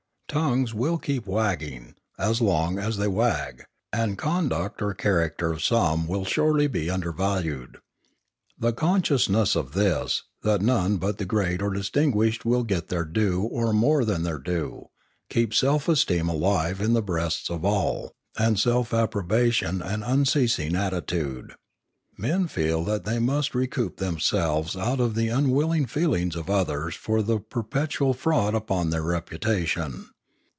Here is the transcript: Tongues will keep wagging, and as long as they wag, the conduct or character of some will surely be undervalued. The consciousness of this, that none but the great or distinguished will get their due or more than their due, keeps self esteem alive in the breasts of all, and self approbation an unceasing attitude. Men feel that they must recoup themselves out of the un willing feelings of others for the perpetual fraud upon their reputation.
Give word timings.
Tongues 0.31 0.73
will 0.73 0.97
keep 0.97 1.27
wagging, 1.27 1.95
and 2.17 2.29
as 2.31 2.39
long 2.39 2.79
as 2.79 2.95
they 2.95 3.09
wag, 3.09 3.65
the 3.91 4.15
conduct 4.15 4.81
or 4.81 4.93
character 4.93 5.51
of 5.51 5.61
some 5.61 6.07
will 6.07 6.23
surely 6.23 6.67
be 6.67 6.89
undervalued. 6.89 7.79
The 8.57 8.71
consciousness 8.71 9.57
of 9.57 9.73
this, 9.73 10.23
that 10.41 10.61
none 10.61 10.99
but 10.99 11.17
the 11.17 11.25
great 11.25 11.61
or 11.61 11.73
distinguished 11.73 12.45
will 12.45 12.63
get 12.63 12.87
their 12.87 13.03
due 13.03 13.41
or 13.41 13.73
more 13.73 14.05
than 14.05 14.23
their 14.23 14.37
due, 14.39 14.87
keeps 15.29 15.57
self 15.57 15.89
esteem 15.89 16.29
alive 16.29 16.79
in 16.79 16.93
the 16.93 17.01
breasts 17.01 17.49
of 17.49 17.65
all, 17.65 18.13
and 18.39 18.57
self 18.57 18.93
approbation 18.93 19.81
an 19.81 20.01
unceasing 20.01 20.77
attitude. 20.77 21.55
Men 22.17 22.47
feel 22.47 22.85
that 22.85 23.03
they 23.03 23.19
must 23.19 23.53
recoup 23.53 23.97
themselves 23.97 24.77
out 24.77 25.01
of 25.01 25.15
the 25.15 25.29
un 25.29 25.49
willing 25.49 25.85
feelings 25.85 26.37
of 26.37 26.49
others 26.49 26.95
for 26.95 27.21
the 27.21 27.41
perpetual 27.41 28.13
fraud 28.13 28.55
upon 28.55 28.91
their 28.91 29.03
reputation. 29.03 30.07